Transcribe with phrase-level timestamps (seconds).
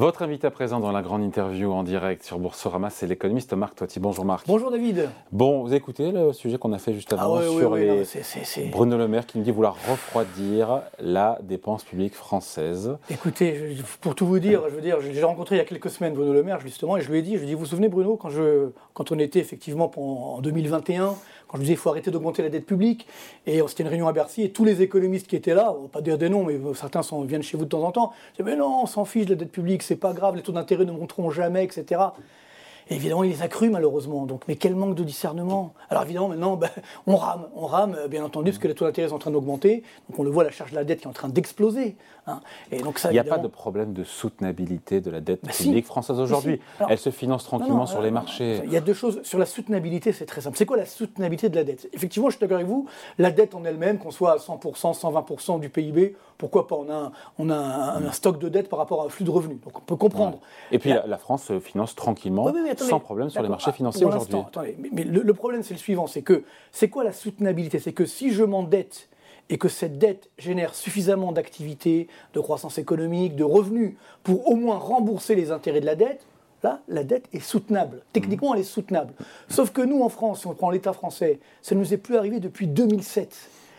[0.00, 3.74] Votre invité à présent dans la grande interview en direct sur Boursorama, c'est l'économiste Marc
[3.74, 4.00] Toiti.
[4.00, 4.46] Bonjour Marc.
[4.46, 5.10] Bonjour David.
[5.30, 8.70] Bon, vous écoutez le sujet qu'on a fait juste avant ah sur oui, les non,
[8.72, 12.96] Bruno Le Maire qui nous dit vouloir refroidir la dépense publique française.
[13.10, 15.90] Écoutez, je- pour tout vous dire, je veux dire, j'ai rencontré il y a quelques
[15.90, 17.60] semaines Bruno Le Maire justement, et je lui ai dit, je lui ai dit, vous
[17.60, 21.14] vous souvenez Bruno, quand je, quand on était effectivement en 2021,
[21.50, 23.08] quand je disais, il faut arrêter d'augmenter la dette publique,
[23.44, 25.88] et c'était une réunion à Bercy, et tous les économistes qui étaient là, on va
[25.88, 28.48] pas dire des noms, mais certains sont, viennent chez vous de temps en temps, disais,
[28.48, 30.84] mais non, on s'en fiche de la dette publique, c'est pas grave, les taux d'intérêt
[30.84, 32.00] ne monteront jamais, etc.
[32.90, 34.26] Et évidemment, il les a crus malheureusement.
[34.26, 35.72] Donc, mais quel manque de discernement.
[35.90, 36.68] Alors évidemment, maintenant, ben,
[37.06, 39.30] on rame, on rame, euh, bien entendu, parce que les taux d'intérêt sont en train
[39.30, 39.84] d'augmenter.
[40.08, 41.96] Donc on le voit, la charge de la dette qui est en train d'exploser.
[42.26, 42.40] hein.
[42.72, 45.52] Et donc ça, Il n'y a pas de problème de soutenabilité de la dette Bah
[45.52, 45.64] si.
[45.64, 46.60] publique française aujourd'hui.
[46.78, 46.84] si.
[46.88, 48.60] Elle se finance tranquillement non, sur euh, les marchés.
[48.64, 49.20] Il y a deux choses.
[49.22, 50.56] Sur la soutenabilité, c'est très simple.
[50.56, 51.88] C'est quoi la soutenabilité de la dette?
[51.92, 52.86] Effectivement, je suis d'accord avec vous,
[53.18, 56.94] la dette en elle-même, qu'on soit à 100%, 120% du PIB, pourquoi pas On a,
[56.94, 59.60] un, on a un, un stock de dette par rapport à un flux de revenus.
[59.62, 60.40] Donc on peut comprendre.
[60.72, 62.74] Et puis la, la France finance tranquillement, attendez.
[62.78, 64.36] sans problème sur les marchés Ah, financiers aujourd'hui.
[64.78, 67.78] mais, mais le, le problème, c'est le suivant c'est que c'est quoi la soutenabilité?
[67.78, 69.08] C'est que si je m'endette
[69.50, 74.78] et que cette dette génère suffisamment d'activité, de croissance économique, de revenus pour au moins
[74.78, 76.24] rembourser les intérêts de la dette,
[76.62, 78.02] là, la dette est soutenable.
[78.12, 79.12] Techniquement, elle est soutenable.
[79.48, 82.16] Sauf que nous, en France, si on prend l'État français, ça ne nous est plus
[82.16, 83.34] arrivé depuis 2007.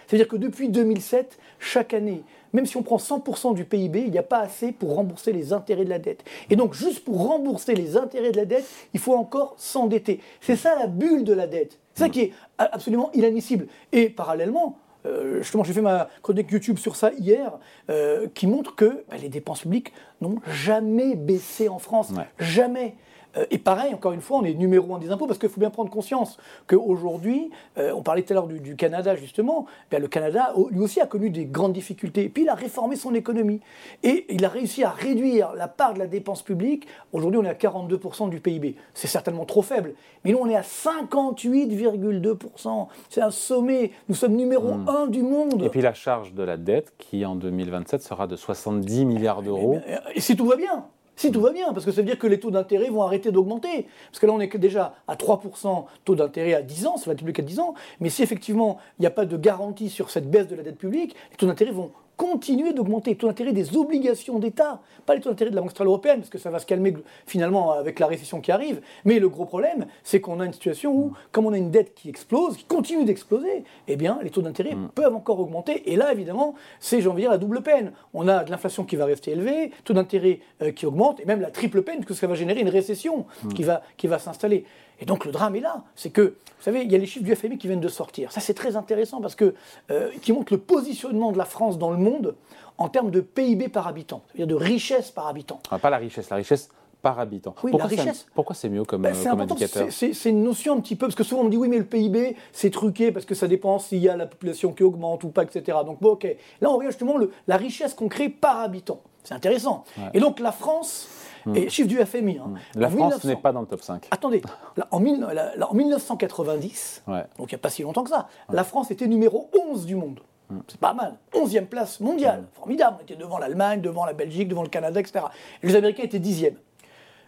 [0.08, 2.24] C'est-à-dire que depuis 2007, chaque année,
[2.54, 5.54] même si on prend 100% du PIB, il n'y a pas assez pour rembourser les
[5.54, 6.24] intérêts de la dette.
[6.50, 10.20] Et donc, juste pour rembourser les intérêts de la dette, il faut encore s'endetter.
[10.42, 11.80] C'est ça la bulle de la dette.
[11.94, 13.68] C'est ça qui est absolument inadmissible.
[13.92, 17.58] Et parallèlement, euh, justement, j'ai fait ma chronique YouTube sur ça hier,
[17.90, 22.12] euh, qui montre que bah, les dépenses publiques n'ont jamais baissé en France.
[22.12, 22.28] Ouais.
[22.40, 22.96] Jamais.
[23.38, 25.60] Euh, et pareil, encore une fois, on est numéro un des impôts parce qu'il faut
[25.60, 26.38] bien prendre conscience
[26.68, 30.82] qu'aujourd'hui, euh, on parlait tout à l'heure du, du Canada justement, ben, le Canada lui
[30.82, 32.24] aussi a connu des grandes difficultés.
[32.24, 33.60] Et puis il a réformé son économie
[34.04, 36.88] et il a réussi à réduire la part de la dépense publique.
[37.14, 38.76] Aujourd'hui, on est à 42% du PIB.
[38.94, 39.94] C'est certainement trop faible,
[40.24, 42.88] mais nous on est à 58,2%.
[43.10, 43.92] C'est un sommet.
[44.10, 45.64] Nous sommes numéro un du monde.
[45.64, 49.80] Et puis la charge de la dette qui en 2027 sera de 70 milliards d'euros.
[49.86, 50.86] Mais, euh, Et si tout va bien
[51.16, 53.32] si tout va bien, parce que ça veut dire que les taux d'intérêt vont arrêter
[53.32, 53.88] d'augmenter.
[54.10, 57.14] Parce que là, on est déjà à 3% taux d'intérêt à 10 ans, ça va
[57.14, 57.74] être public à 10 ans.
[58.00, 60.78] Mais si effectivement, il n'y a pas de garantie sur cette baisse de la dette
[60.78, 63.12] publique, les taux d'intérêt vont continuer d'augmenter.
[63.12, 66.20] Les taux d'intérêt des obligations d'État, pas les taux d'intérêt de la Banque centrale européenne,
[66.20, 66.94] parce que ça va se calmer
[67.26, 68.82] finalement avec la récession qui arrive.
[69.06, 71.96] Mais le gros problème, c'est qu'on a une situation où, comme on a une dette
[71.96, 75.92] qui explose, qui continue d'exploser, eh bien, les taux d'intérêt peuvent encore augmenter.
[75.92, 77.92] Et là, évidemment, c'est, j'ai envie de dire, la double peine.
[78.14, 81.42] On a de l'inflation qui va rester élevée, taux d'intérêt euh, qui augmente, et même
[81.42, 84.66] la triple peine, puisque ça va générer une récession qui va, qui va s'installer.
[85.02, 87.26] Et donc le drame est là, c'est que, vous savez, il y a les chiffres
[87.26, 88.32] du FMI qui viennent de sortir.
[88.32, 89.56] Ça c'est très intéressant parce que
[89.90, 92.36] euh, qui montrent le positionnement de la France dans le monde
[92.78, 95.60] en termes de PIB par habitant, c'est-à-dire de richesse par habitant.
[95.72, 96.70] Ah, pas la richesse, la richesse
[97.02, 97.56] par habitant.
[97.64, 98.28] Oui, pourquoi la richesse.
[98.36, 101.16] pourquoi c'est mieux comme, Ben, euh, comme indicateur c'est- une notion un petit peu, parce
[101.16, 103.80] que souvent on me dit oui mais le PIB c'est truqué parce que ça dépend
[103.80, 105.80] s'il y a la population qui augmente ou pas, etc.
[105.84, 106.28] Donc bon ok,
[106.62, 109.02] là on regarde justement le- la richesse qu'on crée par habitant.
[109.24, 109.84] C'est intéressant.
[110.14, 111.08] Et donc la France,
[111.56, 114.08] et chiffre du FMI, hein, La en France 1900 n'est pas dans le top 5.
[114.12, 114.42] Attendez,
[114.78, 117.24] là, en, mille- là, là, en 1990, Ouais.
[117.38, 119.96] donc il n'y a pas si longtemps que ça, la France était numéro 11 du
[119.96, 120.20] monde.
[120.68, 121.18] C'est pas mal.
[121.34, 122.44] 11e place mondiale.
[122.56, 122.98] Formidable.
[123.00, 125.24] On était devant l'Allemagne, devant la Belgique, devant le Canada, etc.
[125.64, 126.56] Et les Américains étaient 10e.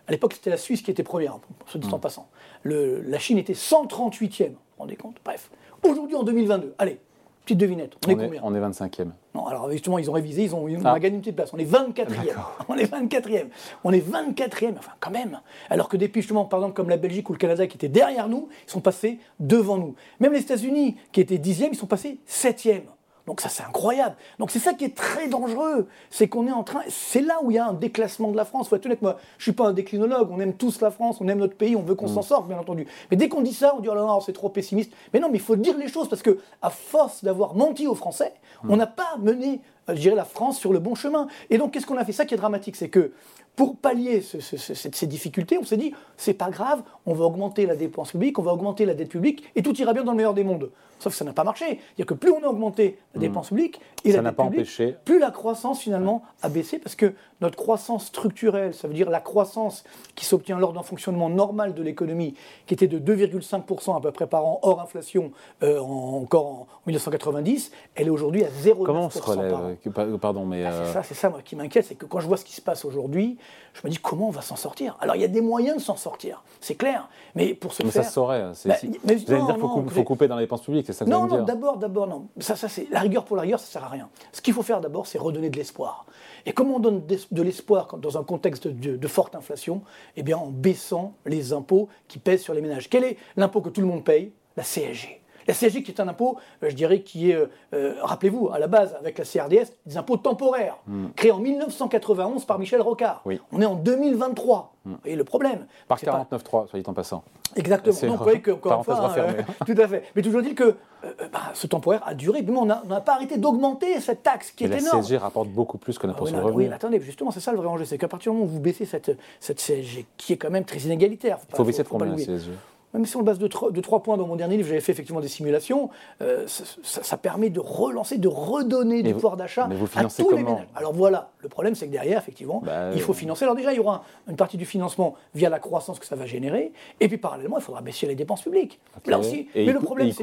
[0.08, 2.28] À l'époque, c'était la Suisse qui était première, pour ce dit en passant.
[2.64, 4.50] Le- la Chine était 138e.
[4.50, 5.16] Vous vous rendez compte?
[5.24, 5.50] Bref.
[5.84, 7.00] Aujourd'hui, en 2022, allez,
[7.46, 7.94] petite devinette.
[8.06, 8.42] On, est On est, combien?
[8.44, 9.12] on est 25e.
[9.36, 11.00] Non, alors justement, ils ont révisé, ils ont, on Ah.
[11.00, 11.52] gagné une petite place.
[11.54, 12.36] On est 24e.
[12.70, 13.48] On est 24e.
[13.84, 15.40] On est 24e, enfin quand même.
[15.70, 17.88] Alors que des pays, justement, par exemple, comme la Belgique ou le Canada qui étaient
[17.90, 19.96] derrière nous, ils sont passés devant nous.
[20.20, 22.84] Même les États-Unis, qui étaient 10e, ils sont passés 7e.
[23.26, 24.16] Donc ça, c'est incroyable.
[24.38, 25.88] Donc c'est ça qui est très dangereux.
[26.10, 26.82] C'est qu'on est en train...
[26.90, 28.68] C'est là où il y a un déclassement de la France.
[28.68, 30.30] faut être honnête, moi, je suis pas un déclinologue.
[30.32, 32.58] On aime tous la France, on aime notre pays, on veut qu'on s'en sorte, bien
[32.58, 32.86] entendu.
[33.12, 34.92] Mais dès qu'on dit ça, on dit, oh là là, c'est trop pessimiste.
[35.14, 37.96] Mais non, mais il faut dire les choses, parce que à force d'avoir menti aux
[37.96, 38.34] Français,
[38.68, 41.28] on n'a pas mené, je dirais, la France sur le bon chemin.
[41.50, 42.12] Et donc, qu'est-ce qu'on a fait?
[42.14, 43.12] Ça qui est dramatique, c'est que
[43.56, 47.26] pour pallier ce- ce- ce- ces, difficultés, on s'est dit, c'est pas grave, on va
[47.26, 50.12] augmenter la dépense publique, on va augmenter la dette publique, et tout ira bien dans
[50.14, 50.72] le meilleur des mondes.
[50.98, 51.66] Sauf que ça n'a pas marché.
[51.66, 54.62] C'est-à-dire que plus on a augmenté la dépense publique et Ça la dette pas publique,
[54.62, 54.96] empêché.
[55.04, 59.20] plus la croissance finalement a baissé parce que notre croissance structurelle, ça veut dire la
[59.20, 59.84] croissance
[60.16, 62.36] qui s'obtient lors d'un fonctionnement normal de l'économie,
[62.68, 65.32] qui était de 2,5% à peu près par an hors inflation
[65.62, 69.66] euh, en- encore en 1990, elle est aujourd'hui à 0,9% Comment on se relève par
[69.66, 69.73] an.
[70.20, 70.66] Pardon, mais.
[70.66, 72.54] Ah, c'est ça, c'est ça, moi, qui m'inquiète, c'est que quand je vois ce qui
[72.54, 73.38] se passe aujourd'hui,
[73.74, 74.98] je me dis comment on va s'en sortir?
[75.00, 77.10] Alors, il y a des moyens de s'en sortir, c'est clair.
[77.36, 78.04] Mais pour ce mais faire.
[78.04, 78.44] ça se saurait.
[78.44, 81.10] Bah, vous allez dire qu'il faut, faut, couper dans les dépenses publiques, c'est ça que
[81.10, 82.28] Non, non, d'abord, d'abord, non.
[82.40, 84.10] Ça, ça c'est la rigueur pour la rigueur, ça sert à rien.
[84.32, 86.06] Ce qu'il faut faire d'abord, c'est redonner de l'espoir.
[86.46, 89.82] Et comment on donne de l'espoir dans un contexte de, de, forte inflation
[90.18, 92.90] Eh bien, en baissant les impôts qui pèsent sur les ménages.
[92.90, 94.32] Quel est l'impôt que tout le monde paye?
[94.58, 95.23] La CSG.
[95.48, 98.60] La CSG qui est un impôt, euh, je dirais, qui est, euh, euh, rappelez-vous, à
[98.60, 101.08] la base, avec la CRDS, des impôts temporaires, Hmm.
[101.16, 103.22] créés en 1991 par Michel Rocard.
[103.26, 103.40] Oui.
[103.52, 104.74] On est en 2023.
[104.86, 104.92] Hmm.
[104.92, 107.24] Vous voyez le problème Par C'est pas- 49.3, soit dit en passant.
[107.56, 107.96] Exactement.
[108.02, 109.44] Donc, vous voyez que, encore une fois, refermée.
[109.66, 110.04] tout à fait.
[110.16, 112.42] Mais toujours dit que euh, bah, ce temporaire a duré.
[112.42, 115.02] Mais on n'a pas arrêté d'augmenter cette taxe qui Mais est la énorme.
[115.04, 116.70] CSG rapporte beaucoup plus que Ah l'impôt oui, sur le oui, revenu.
[116.70, 118.60] mais attendez, justement, c'est ça le vrai enjeu, c'est qu'à partir du moment où vous
[118.60, 121.98] baissez cette, cette CSG, qui est quand même très inégalitaire, Il faut baisser de faut
[121.98, 122.18] combien la.
[122.18, 122.50] CSG
[122.94, 124.80] Même si on le base de, tro- de trois points dans mon dernier livre, j'avais
[124.82, 125.90] fait effectivement des simulations,
[126.22, 129.86] euh, ça, ça- ça permet de relancer, de redonner du vous- pouvoir d'achat mais vous
[129.86, 130.68] à tous les ménages.
[130.76, 133.44] Alors voilà, le problème c'est que derrière, effectivement, Bah, il faut euh, financer.
[133.46, 136.26] Alors déjà, il y aura une partie du financement via la croissance que ça va
[136.28, 138.80] générer, et puis parallèlement, il faudra baisser les dépenses publiques.
[139.08, 140.22] Là aussi, Et mais il le problème c'est...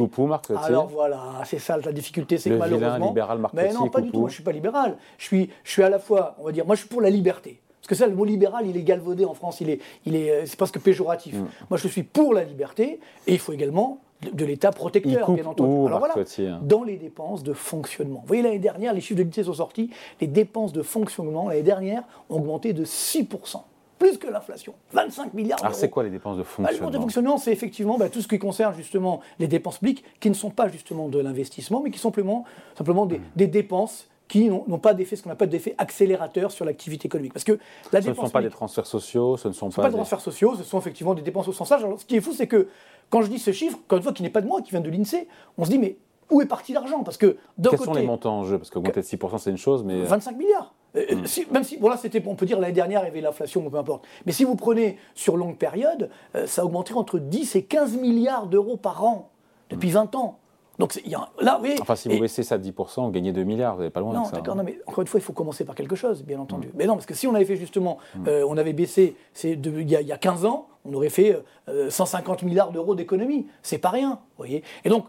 [0.67, 3.09] Alors voilà, c'est ça la difficulté, c'est que malheureusement...
[3.09, 4.97] libéral Mais non, pas du tout, moi je suis pas libéral.
[5.19, 7.11] Je suis, je suis à la fois, on va dire, moi je suis pour la
[7.11, 7.61] liberté.
[7.81, 10.31] Parce que ça, le mot libéral, il est galvaudé en France, il est, il est,
[10.31, 11.35] euh, c'est presque péjoratif.
[11.35, 11.47] Mm.
[11.71, 14.01] Moi, je suis pour la liberté, et il faut également
[14.33, 15.71] de, l'État protecteur, bien entendu.
[15.71, 18.21] où, Alors voilà, hein dans les dépenses de fonctionnement.
[18.21, 19.91] Vous voyez, l'année dernière, les chiffres de l'INSEE sont sortis,
[20.21, 23.63] les dépenses de fonctionnement, l'année dernière, ont augmenté de 6%.
[23.99, 24.73] Plus que l'inflation.
[24.93, 25.67] 25 milliards d'euros.
[25.67, 28.09] Alors, c'est quoi les dépenses de Bah, le mode de fonctionnement fonctionnement, c'est effectivement bah,
[28.09, 31.83] tout ce qui concerne justement les dépenses publiques, qui ne sont pas justement de l'investissement,
[31.83, 32.45] mais qui sont simplement,
[32.77, 37.07] simplement des, des dépenses qui n'ont pas d'effet, ce qu'on appelle d'effet accélérateur sur l'activité
[37.07, 37.33] économique.
[37.35, 37.59] Parce que
[37.93, 39.83] la Ce ne dépense sont pas des transferts sociaux, ce ne sont ce pas sont
[39.83, 41.85] pas des transferts sociaux, ce sont effectivement des dépenses au sens large.
[41.85, 42.69] Alors, ce qui est fou, c'est que
[43.11, 44.81] quand je dis ce chiffre, encore une fois, qui n'est pas de moi, qui vient
[44.81, 45.27] de l'INSEE,
[45.59, 45.97] on se dit, mais
[46.31, 47.03] où est parti l'argent?
[47.03, 48.57] Parce que d'un Quels sont les montants en jeu?
[48.57, 50.01] Parce qu'augmenter de 6%, c'est une chose, mais...
[50.05, 50.75] 25 milliards.
[50.97, 51.27] Euh, Hmm.
[51.27, 53.69] si- même si, bon là, c'était, on peut dire l'année dernière, il y avait l'inflation,
[53.69, 54.05] peu importe.
[54.27, 58.47] Mais si vous prenez sur longue période, euh, ça augmenterait entre 10 et 15 milliards
[58.47, 59.31] d'euros par an
[59.71, 60.39] depuis 20 ans.
[60.81, 61.77] Donc y a, là, oui.
[61.81, 64.13] Enfin, si vous baissez ça de 10%, vous gagnez 2 milliards, vous n'allez pas loin
[64.15, 64.37] Non, avec ça.
[64.37, 64.59] d'accord, hein.
[64.59, 66.69] non, mais encore une fois, il faut commencer par quelque chose, bien entendu.
[66.69, 66.73] Hmm.
[66.77, 69.81] Mais non, parce que si on avait fait justement, euh, on avait baissé, c'est de-
[69.81, 73.47] il y, y a 15 ans, on aurait fait euh, 150 milliards d'euros d'économie.
[73.63, 74.65] C'est pas rien, vous voyez.
[74.85, 75.05] Et donc,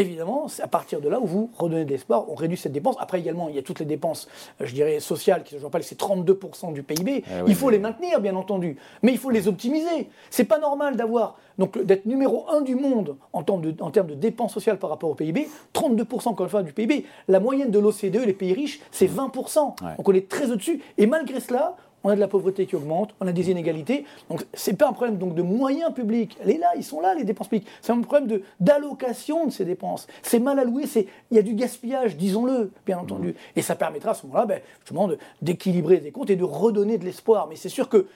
[0.00, 2.96] évidemment, c'est à partir de là où vous redonnez de l'espoir, on réduit cette dépense.
[2.98, 4.28] Après, également, il y a toutes les dépenses,
[4.60, 7.24] euh, je dirais, sociales, qui, je rappelle, c'est 32% du PIB.
[7.26, 10.08] Eh oui, il faut les maintenir, bien entendu, mais il faut les optimiser.
[10.30, 14.08] C'est pas normal d'avoir, donc d'être numéro un du monde en termes, de, en termes
[14.08, 17.04] de dépenses sociales par rapport au PIB, 32% encore une fois du PIB.
[17.28, 19.82] La moyenne de l'OCDE, les pays riches, c'est 20%.
[19.84, 19.96] Ouais.
[19.96, 20.80] Donc on est très au-dessus.
[20.98, 24.04] Et malgré cela, on a de la pauvreté qui augmente, on a des inégalités.
[24.28, 26.36] Donc c'est pas un problème donc de moyens publics.
[26.42, 27.68] Elle est là, ils sont là les dépenses publiques.
[27.80, 30.06] C'est un problème de d'allocation de ces dépenses.
[30.22, 33.34] C'est mal alloué, c'est il y a du gaspillage, disons-le, bien entendu.
[33.56, 35.08] Et ça permettra à ce moment-là, ben, justement,
[35.40, 37.46] d'équilibrer des comptes et de redonner de l'espoir.
[37.48, 38.06] Mais c'est sûr que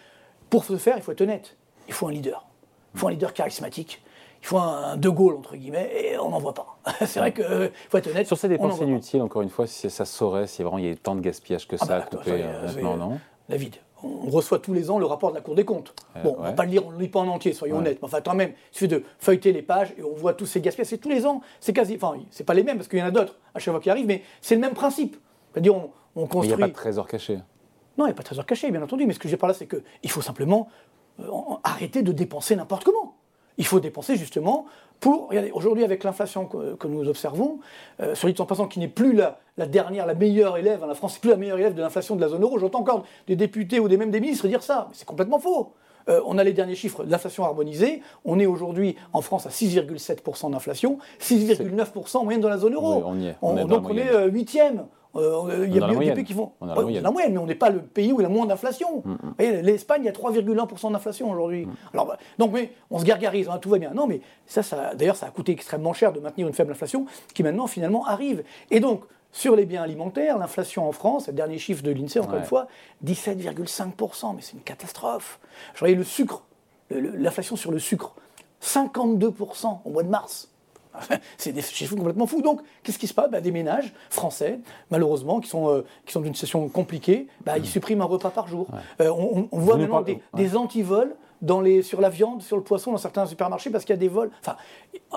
[0.51, 1.57] pour ce faire, il faut être honnête.
[1.89, 2.47] Il faut un leader.
[2.95, 4.03] Il faut un leader charismatique.
[4.43, 6.79] Il faut un, De Gaulle, entre guillemets, et on n'en voit pas.
[7.07, 7.45] c'est vrai qu'il
[7.89, 8.27] faut être honnête.
[8.27, 10.97] Sur ces dépenses inutiles, encore une fois, si ça saurait, si vraiment il y a
[10.97, 13.19] tant de gaspillage que ça Ah bah, à attends, couper, ça, euh, euh, non
[13.49, 15.95] David, on reçoit tous les ans le rapport de la Cour des comptes.
[16.23, 16.55] bon, on ne va ouais.
[16.55, 17.81] pas le lire, on ne le lit pas en entier, soyons Ouais.
[17.81, 17.99] honnêtes.
[18.03, 20.61] Mais enfin, quand même, il suffit de feuilleter les pages et on voit tous ces
[20.61, 20.89] gaspillages.
[20.89, 21.97] C'est tous les ans, c'est quasi.
[22.01, 23.91] Enfin, c'est pas les mêmes parce qu'il y en a d'autres à chaque fois qui
[23.91, 25.17] arrivent, mais c'est le même principe.
[25.53, 26.49] C'est-à-dire, on, on Mais il construit.
[26.49, 27.37] n'y a pas de trésor caché.
[27.99, 29.39] Non, il n'y a pas de trésor caché, bien entendu, mais ce que je dis
[29.41, 30.69] par là, c'est qu'il faut simplement
[31.21, 31.25] euh,
[31.65, 33.16] arrêter de dépenser n'importe comment.
[33.59, 34.67] Il faut dépenser justement
[35.01, 35.29] pour.
[35.29, 37.59] Regardez, aujourd'hui, avec l'inflation que, que nous observons,
[38.01, 40.87] euh, sur l'île en passant, qui n'est plus la, la dernière, la meilleure élève, hein,
[40.87, 42.59] la France n'est plus la meilleure élève de l'inflation de la zone euro.
[42.59, 45.73] J'entends encore des députés ou des même des ministres dire ça, mais c'est complètement faux.
[46.09, 48.01] Euh, on a les derniers chiffres de l'inflation harmonisée.
[48.25, 52.97] On est aujourd'hui en France à 6,7% d'inflation, 6,9% en moyenne dans la zone euro.
[52.99, 53.37] Oui, on y est.
[53.43, 54.09] On est dans donc on moyenne.
[54.09, 54.79] est euh, huitième.
[54.79, 54.83] Euh,
[55.19, 56.53] il y a mieux des pays qui font.
[56.61, 57.03] On la moyenne.
[57.03, 59.03] dans la moyenne, mais on n'est pas le pays où il y a moins d'inflation.
[59.05, 61.67] Vous voyez, L'Espagne, il y a 3,1% d'inflation aujourd'hui.
[61.93, 63.93] Alors, bah, donc, mais on se gargarise, hein, tout va bien.
[63.95, 67.07] Non, mais ça, ça d'ailleurs, ça a coûté extrêmement cher de maintenir une faible inflation
[67.35, 68.43] qui maintenant, finalement, arrive.
[68.71, 72.35] Et donc, sur les biens alimentaires, l'inflation en France, le dernier chiffre de l'INSEE, encore
[72.35, 72.39] Ouais.
[72.41, 72.67] une fois,
[73.05, 74.35] 17,5%.
[74.35, 75.39] Mais c'est une catastrophe.
[75.75, 76.43] Je voyais le sucre,
[76.91, 78.15] l'inflation sur le sucre,
[78.63, 80.51] 52% au mois de mars.
[81.39, 82.43] C'est des chiffres complètement fous.
[82.43, 83.31] Donc, qu'est-ce qui se passe?
[83.31, 84.61] Bah, Des ménages français,
[84.91, 88.49] malheureusement, qui sont, euh, qui sont d'une situation compliquée, bah, ils suppriment un repas par
[88.49, 88.69] jour.
[89.01, 92.93] Euh, on, voit maintenant des, des antivols dans les, sur la viande, sur le poisson,
[92.93, 94.31] dans certains supermarchés, parce qu'il y a des vols.
[94.41, 94.57] Enfin,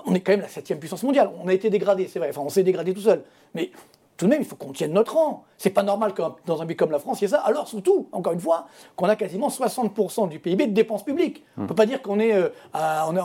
[0.05, 1.31] on est quand même la septième puissance mondiale.
[1.41, 2.29] On a été dégradé, c'est vrai.
[2.29, 3.23] Enfin, on s'est dégradé tout seul.
[3.53, 3.71] Mais
[4.19, 5.45] tout de même, il faut qu'on tienne notre rang.
[5.57, 7.39] C'est pas normal que dans un pays comme la France, il y ait ça.
[7.39, 8.65] Alors surtout, encore une fois,
[8.97, 11.45] qu'on a quasiment 60% du PIB de dépenses publiques.
[11.57, 12.49] On ne peut pas dire qu'on est, euh,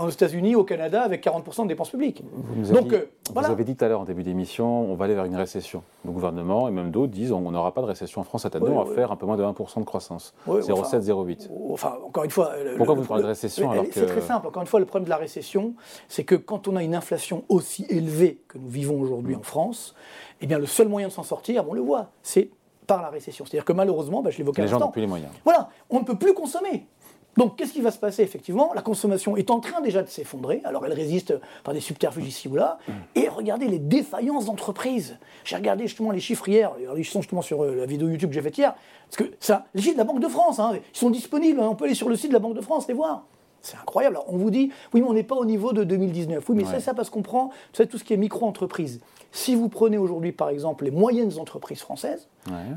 [0.04, 2.22] aux États-Unis, au Canada, avec 40% de dépenses publiques.
[2.32, 5.14] Vous, Donc, avez, vous avez dit tout à l'heure en début d'émission, on va aller
[5.14, 5.82] vers une récession.
[6.04, 8.68] Le gouvernement et même d'autres disent on n'aura pas de récession en France cette année,
[8.68, 10.32] on va faire un peu moins de 1% de croissance.
[10.46, 11.48] 0,7, 0,8.
[11.72, 12.52] Enfin, encore une fois.
[12.76, 13.94] Pourquoi vous parlez de récession alors que...
[13.94, 14.46] C'est très simple.
[14.46, 15.74] Encore une fois, le problème de la récession,
[16.06, 19.96] c'est que quand on a une inflation aussi élevée que nous vivons aujourd'hui en France,
[20.44, 22.50] eh bien, le seul moyen de s'en sortir, on le voit, c'est
[22.86, 23.46] par la récession.
[23.46, 24.76] C'est-à-dire que malheureusement, bah, je l'évoquais à l'instant.
[24.76, 25.32] Les gens n'ont plus les moyens.
[25.42, 26.86] Voilà, on ne peut plus consommer.
[27.38, 28.72] Donc, qu'est-ce qui va se passer effectivement?
[28.74, 30.60] La consommation est en train déjà de s'effondrer.
[30.64, 31.32] Alors, elle résiste
[31.64, 32.78] par des subterfuges ici ou là.
[32.86, 32.92] Mm.
[33.14, 35.18] Et regardez les défaillances d'entreprises.
[35.44, 36.72] J'ai regardé justement les chiffres hier.
[36.94, 38.74] Ils sont justement sur euh, la vidéo YouTube que j'ai faite hier.
[39.08, 41.58] Parce que ça, les chiffres de la Banque de France, hein, ils sont disponibles.
[41.58, 41.68] Hein.
[41.70, 43.24] on peut aller sur le site de la Banque de France les voir.
[43.64, 44.18] C'est incroyable.
[44.26, 46.46] on vous dit, oui, mais on n'est pas au niveau de 2019.
[46.50, 49.00] Oui, mais c'est ça parce qu'on prend tout ce qui est micro-entreprise.
[49.34, 52.28] Si vous prenez aujourd'hui, par exemple, les moyennes entreprises françaises,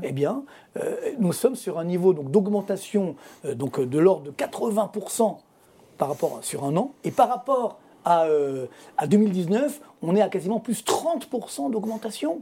[0.02, 0.42] eh bien,
[0.76, 5.36] euh, nous sommes sur un niveau d'augmentation euh, donc, de l'ordre de 80%
[5.98, 6.94] par rapport sur un an.
[7.04, 12.40] Et par rapport à, euh, à 2019, on est à quasiment plus 30% d'augmentation.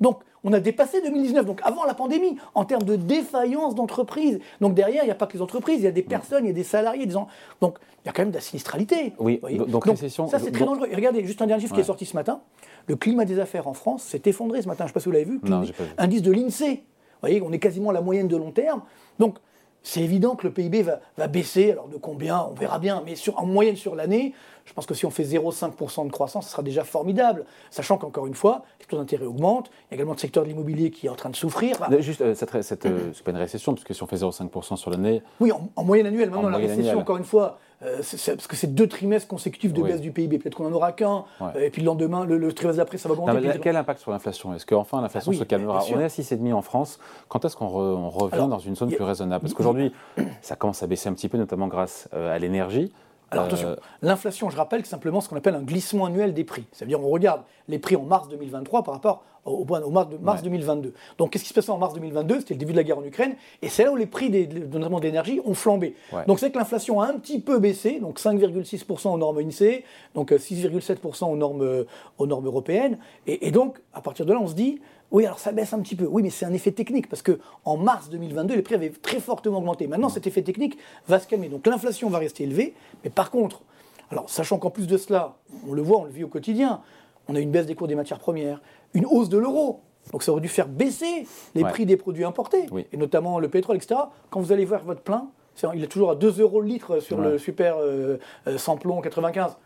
[0.00, 4.38] Donc, on a dépassé 2019, donc avant la pandémie, en termes de défaillance d'entreprise.
[4.60, 6.48] Donc derrière, il n'y a pas que les entreprises, il y a des personnes, il
[6.48, 7.06] y a des salariés.
[7.06, 7.14] Des
[7.60, 9.14] Donc il y a quand même de la sinistralité.
[9.18, 10.28] Oui, donc, récession.
[10.28, 10.88] Ça, c'est très dangereux.
[10.90, 12.40] Et regardez, juste un dernier chiffre qui est sorti ce matin.
[12.86, 14.84] Le climat des affaires en France s'est effondré ce matin.
[14.84, 15.40] Je ne sais pas si vous l'avez vu.
[15.42, 15.72] Non, pas vu.
[15.96, 16.74] Indice de l'INSEE.
[16.74, 18.82] Vous voyez, on est quasiment à la moyenne de long terme.
[19.18, 19.38] Donc
[19.84, 21.72] c'est évident que le PIB va, baisser.
[21.72, 23.02] Alors de combien On verra bien.
[23.04, 24.32] Mais sur, en moyenne sur l'année,
[24.64, 27.44] je pense que si on fait 0,5% de croissance, ce sera déjà formidable.
[27.70, 29.68] Sachant qu'encore une fois, les taux d'intérêt augmentent.
[29.68, 31.76] Il y a également le secteur de l'immobilier qui est en train de souffrir.
[32.00, 34.90] Juste, euh, cette, cette euh, pas une récession, parce que si on fait 0,5% sur
[34.90, 35.22] l'année.
[35.38, 36.30] Oui, en, moyenne annuelle.
[36.30, 40.00] Maintenant, la récession, encore une fois, euh, parce que c'est deux trimestres consécutifs de baisse
[40.00, 40.38] du PIB.
[40.38, 41.24] Peut-être qu'on n'en aura qu'un.
[41.58, 43.58] et puis le lendemain, le, trimestre d'après, ça va augmenter.
[43.60, 44.54] quel impact sur l'inflation?
[44.54, 45.84] Est-ce qu'enfin l'inflation se calmera?
[45.92, 46.98] On est à 6,5 en France.
[47.28, 49.42] Quand est-ce qu'on revient dans une zone plus raisonnable?
[49.42, 49.92] Parce qu'aujourd'hui,
[50.42, 52.92] ça commence à baisser un petit peu, notamment grâce à l'énergie.
[53.30, 56.44] Alors attention, euh, l'inflation, je rappelle, c'est simplement ce qu'on appelle un glissement annuel des
[56.44, 56.66] prix.
[56.72, 60.42] C'est-à-dire on regarde les prix en mars 2023 par rapport au, au mars, de, mars
[60.42, 60.94] 2022.
[61.18, 63.04] Donc qu'est-ce qui se passait en mars 2022 C'était le début de la guerre en
[63.04, 65.94] Ukraine, et c'est là où les prix, des, notamment d'énergie, ont flambé.
[66.26, 69.84] Donc c'est que l'inflation a un petit peu baissé, donc 5,6% aux normes INSEE,
[70.14, 71.84] donc 6,7% aux normes,
[72.18, 74.80] aux normes européennes, et, et donc à partir de là on se dit,
[75.14, 76.06] oui, alors ça baisse un petit peu.
[76.06, 79.20] Oui, mais c'est un effet technique parce que en mars 2022, les prix avaient très
[79.20, 79.86] fortement augmenté.
[79.86, 81.48] Maintenant, cet effet technique va se calmer.
[81.48, 82.74] Donc l'inflation va rester élevée,
[83.04, 83.62] mais par contre,
[84.10, 85.36] alors sachant qu'en plus de cela,
[85.68, 86.80] on le voit, on le vit au quotidien,
[87.28, 88.60] on a une baisse des cours des matières premières,
[88.92, 89.80] une hausse de l'euro.
[90.12, 93.76] Donc ça aurait dû faire baisser les prix des produits importés, et notamment le pétrole,
[93.76, 94.00] etc.
[94.30, 95.30] Quand vous allez voir votre plein,
[95.74, 99.00] il est toujours à 2 euros le litre sur le super euh, euh, sans plomb
[99.00, 99.56] 95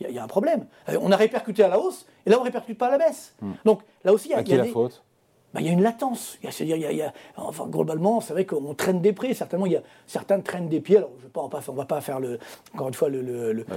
[0.00, 0.66] il y, a un problème.
[0.90, 2.98] Euh, on a répercuté à la hausse, et là, on ne répercute pas à la
[2.98, 3.34] baisse.
[3.40, 3.52] Hmm.
[3.64, 5.02] Donc, là aussi, il y a, à qui la faute?
[5.54, 6.38] Bah, il y a une latence.
[6.42, 9.34] Y a, enfin, globalement, c'est vrai qu'on traîne des prix.
[9.34, 10.98] Certainement, il y a certains traînent des pieds.
[10.98, 12.38] Alors, je pas, on ne va pas faire, le,
[12.74, 13.76] encore une fois, le, le, bah,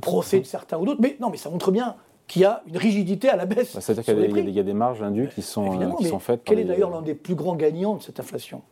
[0.00, 1.00] procès de certains ou d'autres.
[1.00, 1.96] Mais non, mais ça montre bien
[2.28, 3.74] qu'il y a une rigidité à la baisse.
[3.74, 6.42] Bah, C'est-à-dire qu'il y, a des marges indues qui sont, euh, qui sont faites.
[6.44, 8.62] Quel est d'ailleurs l'un des plus grands gagnants de cette inflation?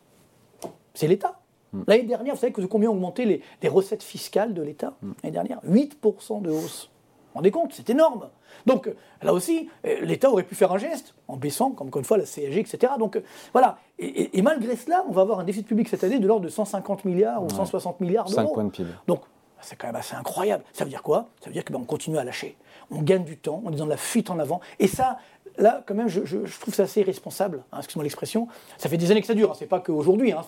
[0.93, 1.39] C'est l'État.
[1.73, 1.83] Hmm.
[1.87, 5.11] L'année dernière, vous savez que combien ont augmenté les, les recettes fiscales de l'État hmm.
[5.23, 5.59] L'année dernière?
[5.67, 6.89] 8% de hausse
[7.37, 8.29] rendez compte, c'est énorme.
[8.65, 12.05] Donc là aussi, euh, l'État aurait pu faire un geste en baissant, comme encore une
[12.05, 12.93] fois, la CSG, etc.
[12.99, 13.21] Donc euh,
[13.53, 13.77] voilà.
[13.99, 17.05] Et, malgré cela, on va avoir un déficit public cette année de l'ordre de 150
[17.05, 18.47] milliards ou 160 milliards d'euros.
[18.47, 18.89] 5 points de PIB.
[19.07, 19.21] Donc
[19.61, 20.63] c'est quand même assez incroyable.
[20.73, 21.29] Ça veut dire quoi?
[21.41, 22.55] Ça veut dire qu'on ben, continue à lâcher.
[22.91, 24.61] On gagne du temps, on est dans la fuite en avant.
[24.79, 25.17] Et ça,
[25.57, 26.19] là, quand même, je,
[26.59, 28.47] trouve ça assez irresponsable, hein, excuse-moi l'expression.
[28.77, 30.41] Ça fait des années que ça dure, hein, c'est pas qu'aujourd'hui, hein,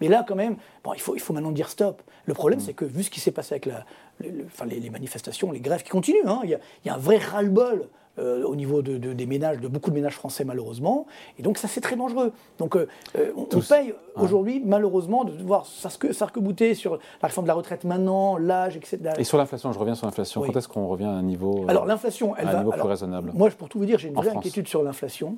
[0.00, 2.02] mais là, quand même, bon, il, faut, il faut maintenant dire stop.
[2.26, 2.62] Le problème, mm.
[2.62, 3.84] c'est que vu ce qui s'est passé avec la,
[4.20, 8.54] les, manifestations, les grèves qui continuent, il y, y, a un vrai ras-le-bol euh, au
[8.54, 11.06] niveau de, des ménages, de beaucoup de ménages français malheureusement.
[11.38, 12.32] Et donc ça c'est très dangereux.
[12.58, 17.54] Donc euh, euh, on, paye aujourd'hui malheureusement de voir s'arc-bouter sur la réforme de la
[17.54, 19.00] retraite maintenant, l'âge, etc.
[19.18, 20.42] Et sur l'inflation, je reviens sur l'inflation.
[20.42, 23.32] Quand est-ce qu'on revient à un niveau, alors, l'inflation, elle un va, niveau plus raisonnable
[23.34, 25.36] Moi, pour tout vous dire, j'ai une vraie inquiétude sur l'inflation,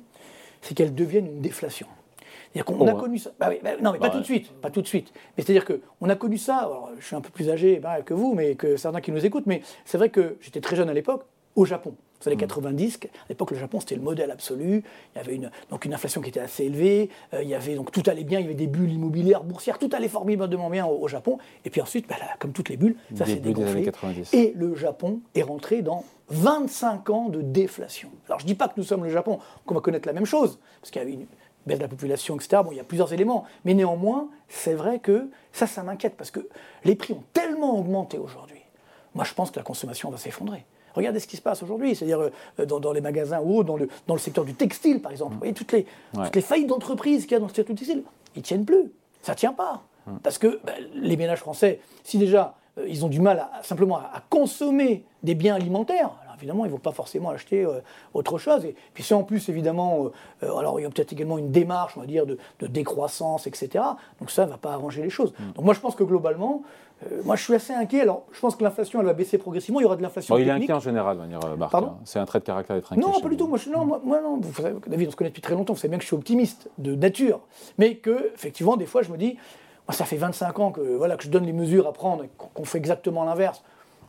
[0.61, 1.87] c'est qu'elle devienne une déflation.
[2.53, 3.31] C'est-à-dire qu'on a oh, connu ça.
[3.39, 5.11] Bah bah, non, mais pas tout de suite, pas tout de suite.
[5.35, 6.57] Mais c'est-à-dire qu'on a connu ça.
[6.57, 9.25] Alors, je suis un peu plus âgé bah, que vous, mais que certains qui nous
[9.25, 9.47] écoutent.
[9.47, 11.23] Mais c'est vrai que j'étais très jeune à l'époque,
[11.55, 11.95] au Japon.
[12.19, 14.83] Vous savez, 90, à l'époque, le Japon, c'était le modèle absolu.
[15.15, 17.09] Il y avait une, donc une inflation qui était assez élevée.
[17.33, 18.39] Euh, il y avait, donc tout allait bien.
[18.39, 19.77] Il y avait des bulles immobilières, boursières.
[19.77, 21.37] Tout allait formidablement bien au, Japon.
[21.63, 23.89] Et puis ensuite, bah, comme toutes les bulles, ça s'est dégonflé.
[24.33, 28.09] Et le Japon est rentré dans 25 ans de déflation.
[28.27, 30.25] Alors, je ne dis pas que nous sommes le Japon, qu'on va connaître la même
[30.25, 31.27] chose, parce qu'il y avait une
[31.65, 32.61] baisse de la population, etc.
[32.63, 33.45] Bon, il y a plusieurs éléments.
[33.63, 36.47] Mais néanmoins, c'est vrai que ça, ça m'inquiète, parce que
[36.83, 38.61] les prix ont tellement augmenté aujourd'hui.
[39.13, 40.65] Moi, je pense que la consommation va s'effondrer.
[40.97, 42.19] Regardez ce qui se passe aujourd'hui, c'est-à-dire
[42.59, 45.33] euh, dans, les magasins ou dans le, dans le secteur du textile, par exemple.
[45.33, 47.79] Vous voyez, toutes les, toutes les faillites d'entreprise qu'il y a dans le secteur du
[47.79, 48.03] textile,
[48.35, 48.91] ils ne tiennent plus.
[49.21, 49.83] Ça ne tient pas.
[50.23, 53.97] Parce que ben, les ménages français, si déjà euh, ils ont du mal à, simplement
[53.97, 57.79] à, consommer des biens alimentaires, évidemment, ils ne vont pas forcément acheter euh,
[58.13, 58.65] autre chose.
[58.65, 60.11] Et puis si en plus, évidemment,
[60.43, 63.83] euh, alors il y a peut-être également une démarche, on va dire, de, décroissance, etc.
[64.19, 65.33] Donc ça ne va pas arranger les choses.
[65.39, 65.51] Mm.
[65.53, 66.63] Donc moi, je pense que globalement,
[67.25, 68.01] moi, je suis assez inquiet.
[68.01, 69.79] Alors, je pense que l'inflation, elle va baisser progressivement.
[69.79, 70.33] Il y aura de l'inflation.
[70.33, 71.39] Bon, il est inquiet en général, manière
[71.69, 71.89] Pardon?
[71.89, 71.97] Hein.
[72.05, 73.05] C'est un trait de caractère d'être inquiet.
[73.05, 73.45] Non, pas du tout.
[73.45, 74.39] Moi, je, non, moi, non.
[74.41, 75.73] Vous savez, David, on se connaît depuis très longtemps.
[75.73, 77.41] Vous savez bien que je suis optimiste de nature.
[77.77, 79.37] Mais que, effectivement, des fois, je me dis,
[79.93, 82.65] ça fait 25 ans que, voilà, que je donne les mesures à prendre et qu'on
[82.65, 83.63] fait exactement l'inverse.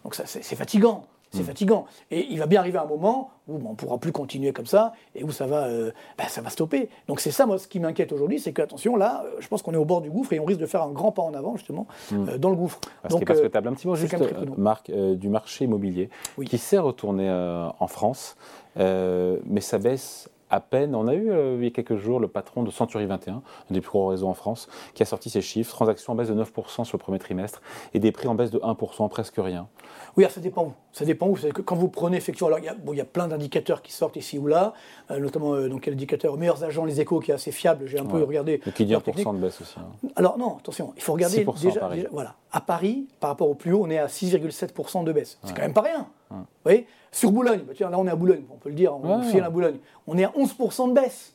[0.05, 1.05] Donc c'est fatigant.
[1.31, 1.45] C'est hmm.
[1.45, 1.87] fatigant.
[2.11, 4.93] Et il va bien arriver un moment où on ne pourra plus continuer comme ça
[5.15, 6.89] et où ça va, euh, bah, ça va stopper.
[7.07, 9.75] Donc c'est ça, moi, ce qui m'inquiète aujourd'hui, c'est qu'attention, là, euh, je pense qu'on
[9.75, 11.57] est au bord du gouffre et on risque de faire un grand pas en avant,
[11.57, 12.29] justement, hmm.
[12.29, 12.81] euh, dans le gouffre.
[13.03, 14.17] Parce Donc, parce que un petit mot juste,
[14.57, 16.11] Marc, du marché immobilier,
[16.47, 18.37] qui s'est retourné en France,
[18.77, 20.95] mais ça baisse à peine.
[20.95, 23.43] On a eu euh, il y a quelques jours le patron de Century 21, un
[23.71, 25.73] des plus gros réseaux en France, qui a sorti ses chiffres.
[25.75, 27.61] Transactions en baisse de 9% sur le premier trimestre
[27.95, 29.69] et des prix en baisse de 1%, presque rien.
[30.17, 30.73] Oui, ça dépend où.
[30.93, 31.35] Ça dépend où.
[31.35, 33.93] Que quand vous prenez effectivement, alors il y a, bon, y a plein d'indicateurs qui
[33.93, 34.73] sortent ici ou là,
[35.11, 37.87] euh, notamment euh, donc l'indicateur meilleurs agents, les échos, qui est assez fiable.
[37.87, 38.61] J'ai un peu regardé.
[38.67, 39.77] Et qui dit 1% de baisse aussi.
[39.79, 40.09] Hein.
[40.17, 43.83] Alors non, attention, il faut regarder déjà, voilà, à Paris, par rapport au plus haut,
[43.85, 45.39] on est à 6,7% de baisse.
[45.45, 46.09] C'est quand même pas rien.
[46.31, 46.87] Vous voyez?
[47.11, 49.41] Sur Boulogne, bah, tiens, là on est à Boulogne, on peut le dire, on ouais,
[49.41, 49.79] à Boulogne.
[50.07, 51.33] On est à 11% de baisse.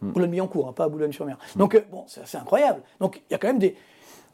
[0.00, 0.10] Hmm.
[0.10, 1.38] Boulogne-Billancourt, hein, pas à Boulogne-sur-Mer.
[1.54, 1.58] Hmm.
[1.58, 2.82] Donc, euh, bon, c'est incroyable.
[3.00, 3.76] Donc, il y a quand même des.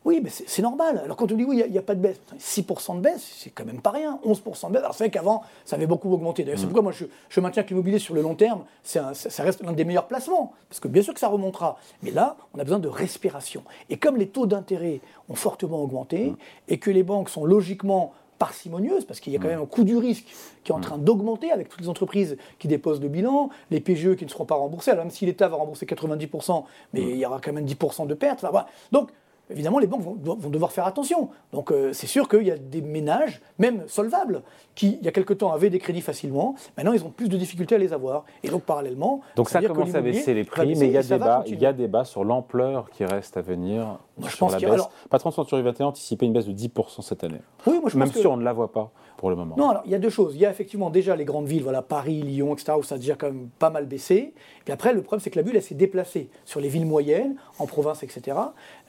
[0.04, 1.00] Oui, mais c'est normal.
[1.04, 3.50] Alors, quand on dit oui, il n'y a, pas de baisse, 6% de baisse, c'est
[3.50, 4.18] quand même pas rien.
[4.26, 4.82] 11% de baisse.
[4.82, 6.42] Alors, c'est vrai qu'avant, ça avait beaucoup augmenté.
[6.42, 6.70] D'ailleurs, c'est hmm.
[6.70, 6.92] pourquoi moi,
[7.30, 10.54] je, maintiens que l'immobilier sur le long terme, ça, ça, reste l'un des meilleurs placements.
[10.68, 11.78] Parce que bien sûr que ça remontera.
[12.02, 13.62] Mais là, on a besoin de respiration.
[13.90, 16.34] Et comme les taux d'intérêt ont fortement augmenté
[16.66, 19.84] et que les banques sont logiquement parcimonieuse, parce qu'il y a quand même un coût
[19.84, 20.24] du risque
[20.64, 24.16] qui est en train d'augmenter avec toutes les entreprises qui déposent le bilan, les PGE
[24.16, 27.24] qui ne seront pas remboursés, alors même si l'État va rembourser 90%, mais il y
[27.24, 28.42] aura quand même 10% de pertes.
[28.42, 29.10] Enfin, Donc,
[29.52, 31.30] évidemment, les banques vont, devoir faire attention.
[31.52, 34.42] Donc, euh, c'est sûr qu'il y a des ménages, même solvables,
[34.74, 36.54] qui, il y a quelque temps, avaient des crédits facilement.
[36.76, 38.24] Maintenant, ils ont plus de difficultés à les avoir.
[38.42, 39.20] Et donc, parallèlement.
[39.36, 41.72] Donc, ça commence à baisser les prix, mais il y, a débat, il y a
[41.72, 44.70] débat sur l'ampleur qui reste à venir moi, je pense la baisse.
[44.70, 47.40] Alors, Patron Century 21 anticipait une baisse de 10% cette année.
[47.66, 49.54] Oui, moi, je Même si on ne la voit pas pour le moment.
[49.56, 50.34] Non, alors il y a deux choses.
[50.34, 52.98] Il y a effectivement déjà les grandes villes, voilà, Paris, Lyon, etc., où ça a
[52.98, 54.14] déjà quand même pas mal baissé.
[54.14, 56.86] Et puis après, le problème, c'est que la bulle, elle s'est déplacée sur les villes
[56.86, 58.36] moyennes, en province, etc.,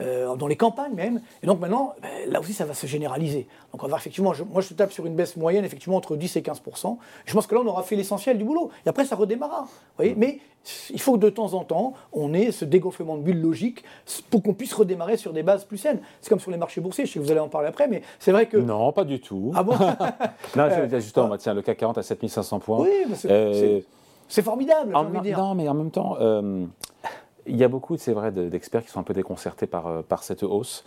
[0.01, 1.21] euh, dans les campagnes même.
[1.41, 3.47] Et donc maintenant, ben, là aussi, ça va se généraliser.
[3.71, 6.35] Donc on va voir effectivement, moi je tape sur une baisse moyenne, effectivement, entre 10
[6.35, 6.97] et 15%.
[7.25, 8.71] Je pense que là, on aura fait l'essentiel du boulot.
[8.85, 9.61] Et après, ça redémarra.
[9.61, 10.39] Vous voyez Mais
[10.89, 13.83] il faut que de temps en temps, on ait ce dégonflement de bulle logique
[14.29, 15.99] pour qu'on puisse redémarrer sur des bases plus saines.
[16.21, 18.01] C'est comme sur les marchés boursiers, je sais que vous allez en parler après, mais
[18.19, 18.57] c'est vrai que...
[18.57, 19.51] Non, pas du tout.
[19.55, 19.73] Ah bon
[20.55, 22.79] Non, je dire justement, tiens, le CAC 40 à 7500 points.
[22.79, 22.89] Oui,
[23.25, 23.81] euh,
[24.27, 25.37] c'est formidable, dire.
[25.37, 26.17] Non, mais en même temps...
[26.19, 26.65] Euh,
[27.45, 30.23] il y a beaucoup, c'est vrai, d'experts qui sont un peu déconcertés par, euh, par
[30.23, 30.85] cette hausse.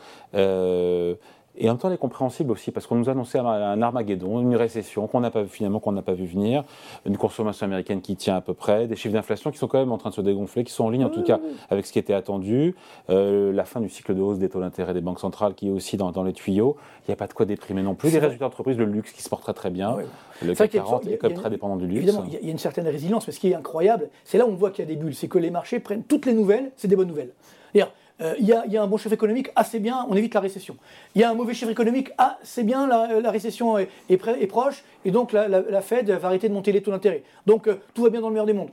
[1.58, 4.40] Et en même temps, elle est compréhensible aussi, parce qu'on nous a annoncé un Armageddon,
[4.40, 6.64] une récession qu'on n'a pas vu finalement, qu'on n'a pas vu venir,
[7.04, 9.92] une consommation américaine qui tient à peu près, des chiffres d'inflation qui sont quand même
[9.92, 11.40] en train de se dégonfler, qui sont en ligne en tout cas
[11.70, 12.74] avec ce qui était attendu,
[13.10, 15.70] euh, la fin du cycle de hausse des taux d'intérêt des banques centrales qui est
[15.70, 16.76] aussi dans, les tuyaux.
[17.06, 18.10] Il n'y a pas de quoi déprimer non plus.
[18.10, 19.96] Les résultats d'entreprise, le luxe qui se porte très très bien.
[20.42, 21.98] Le CAC 40 est, quand même très dépendant du luxe.
[21.98, 24.50] Évidemment, il y a une certaine résilience, mais ce qui est incroyable, c'est là où
[24.50, 26.72] on voit qu'il y a des bulles, c'est que les marchés prennent toutes les nouvelles,
[26.76, 27.32] c'est des bonnes nouvelles.
[28.22, 30.76] Euh, il y, a un bon chiffre économique, assez bien, on évite la récession.
[31.14, 34.84] Il y a un mauvais chiffre économique, ah, c'est bien, la, récession est, est, proche,
[35.04, 37.24] et donc la, Fed va arrêter de monter les taux d'intérêt.
[37.44, 38.70] Donc euh, tout va bien dans le meilleur des mondes.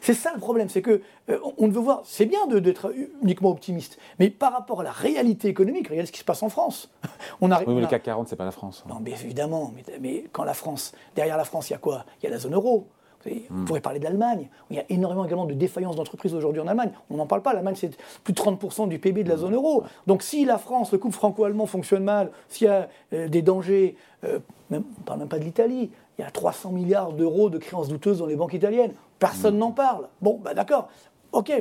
[0.00, 3.98] C'est ça le problème, c'est que euh, on veut voir, c'est bien d'être uniquement optimiste,
[4.18, 6.90] mais par rapport à la réalité économique, regardez ce qui se passe en France.
[7.40, 8.84] on oui, mais le CAC 40, c'est pas la France.
[8.88, 12.06] Non, mais évidemment, mais, quand la France, derrière la France, il y a quoi?
[12.22, 12.86] Il y a la zone euro.
[13.26, 14.48] On pourrait parler de l'Allemagne.
[14.70, 16.90] Il y a énormément également de défaillances d'entreprises aujourd'hui en Allemagne.
[17.10, 17.52] On n'en parle pas.
[17.52, 19.84] L'Allemagne, c'est plus de 30% du PIB de la zone euro.
[20.06, 23.96] Donc si la France, le couple franco-allemand fonctionne mal, s'il y a euh, des dangers,
[24.24, 24.38] euh,
[24.70, 27.88] on ne parle même pas de l'Italie, il y a 300 milliards d'euros de créances
[27.88, 28.92] douteuses dans les banques italiennes.
[29.18, 29.58] Personne mm.
[29.58, 30.08] n'en parle.
[30.20, 30.88] Bon, bah d'accord.
[31.32, 31.52] Ok,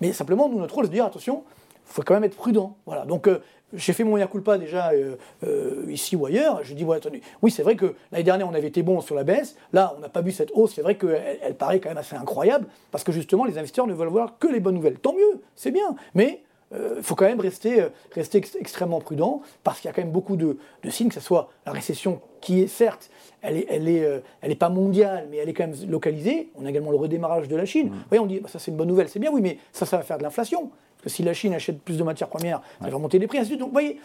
[0.00, 1.44] mais simplement, nous, notre rôle, c'est de dire attention,
[1.86, 2.76] il faut quand même être prudent.
[2.84, 3.06] Voilà.
[3.06, 6.60] Donc, euh, j'ai fait mon culpa déjà euh, euh, ici ou ailleurs.
[6.62, 9.14] Je dis, bon, attendez, oui, c'est vrai que l'année dernière, on avait été bon sur
[9.14, 9.56] la baisse.
[9.72, 10.74] Là, on n'a pas vu cette hausse.
[10.74, 13.94] C'est vrai qu'elle elle paraît quand même assez incroyable parce que justement, les investisseurs ne
[13.94, 14.98] veulent voir que les bonnes nouvelles.
[14.98, 15.96] Tant mieux, c'est bien.
[16.14, 20.02] Mais il euh, faut quand même rester, rester extrêmement prudent parce qu'il y a quand
[20.02, 20.56] même beaucoup de,
[20.88, 23.10] signes, que ce soit la récession qui est certes,
[23.42, 26.50] elle n'est elle est, elle est pas mondiale, mais elle est quand même localisée.
[26.56, 27.88] On a également le redémarrage de la Chine.
[27.88, 27.92] Mmh.
[27.92, 29.86] Vous voyez, on dit, bah, ça c'est une bonne nouvelle, c'est bien, oui, mais ça,
[29.86, 30.70] ça va faire de l'inflation.
[31.04, 33.50] Que si la Chine achète plus de matières premières, elle va remonter les prix, ainsi
[33.50, 33.60] de suite.
[33.60, 34.00] Donc, vous voyez,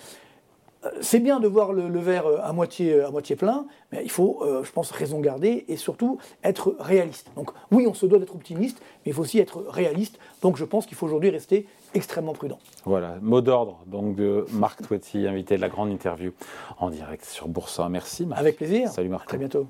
[1.01, 4.45] c'est bien de voir le, verre euh, à moitié, à moitié plein, mais il faut,
[4.63, 7.31] je pense, raison garder et surtout être réaliste.
[7.35, 10.19] Donc oui, on se doit d'être optimiste, mais il faut aussi être réaliste.
[10.41, 12.59] Donc je pense qu'il faut aujourd'hui rester extrêmement prudent.
[12.85, 16.31] Voilà, mot d'ordre donc de Marc Toiti, invité de la grande interview
[16.77, 17.89] en direct sur Boursa.
[17.89, 18.89] Merci Avec plaisir.
[18.89, 19.23] Salut Marc.
[19.23, 19.67] À très bientôt.